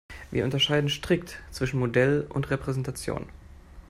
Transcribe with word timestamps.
Wir 0.31 0.45
unterscheiden 0.45 0.89
strikt 0.89 1.37
zwischen 1.51 1.77
Modell 1.79 2.25
und 2.27 2.49
Repräsentation. 2.49 3.27